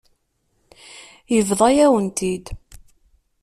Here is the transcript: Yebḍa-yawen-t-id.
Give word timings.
Yebḍa-yawen-t-id. 1.35 2.45